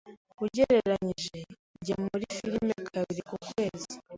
Ugereranije, 0.43 1.39
njya 1.79 1.95
muri 2.03 2.25
firime 2.35 2.75
kabiri 2.89 3.21
mu 3.29 3.37
kwezi. 3.47 3.93